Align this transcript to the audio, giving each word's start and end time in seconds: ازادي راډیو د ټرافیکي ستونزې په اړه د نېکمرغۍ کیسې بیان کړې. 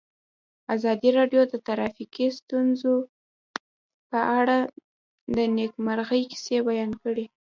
ازادي 0.75 1.09
راډیو 1.17 1.41
د 1.47 1.53
ټرافیکي 1.65 2.27
ستونزې 2.39 2.95
په 4.09 4.19
اړه 4.39 4.57
د 5.35 5.37
نېکمرغۍ 5.57 6.21
کیسې 6.31 6.57
بیان 6.67 6.91
کړې. 7.03 7.25